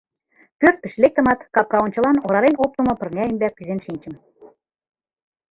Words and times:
Пӧрт 0.59 0.77
гыч 0.83 0.93
лектымат, 1.01 1.39
капка 1.55 1.77
ончылан 1.85 2.17
орален 2.25 2.55
оптымо 2.63 2.93
пырня 2.99 3.23
ӱмбак 3.31 3.53
кӱзен 3.55 3.79
шинчым. 3.85 4.15